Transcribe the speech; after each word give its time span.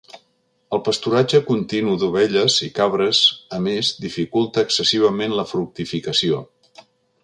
El 0.77 0.79
pasturatge 0.87 1.41
continu 1.49 1.93
d'ovelles 2.05 2.57
i 2.69 2.71
cabres, 2.79 3.21
a 3.59 3.63
més, 3.69 3.95
dificulta 4.09 4.67
excessivament 4.69 5.41
la 5.41 5.49
fructificació. 5.55 6.47